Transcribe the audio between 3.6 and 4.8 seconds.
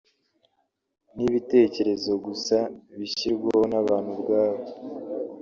n’abantu ubwabo